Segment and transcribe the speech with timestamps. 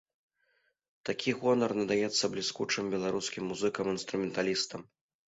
[1.09, 4.81] Такі гонар надаецца бліскучым беларускім музыкам-інструменталістам.